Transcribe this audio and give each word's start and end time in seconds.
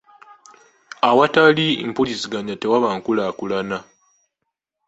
Awatali 1.09 1.65
mpuliziganya 1.89 2.55
tewaba 2.61 2.87
nkulaakulana. 2.97 3.77